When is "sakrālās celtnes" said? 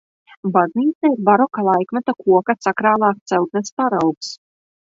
2.69-3.73